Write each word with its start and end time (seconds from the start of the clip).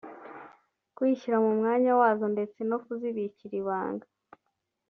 kwishyira 0.95 1.37
mu 1.45 1.51
mwanya 1.59 1.91
wazo 1.99 2.25
ndetse 2.35 2.59
no 2.69 2.77
kuzibikira 2.83 3.53
ibanga 3.61 4.07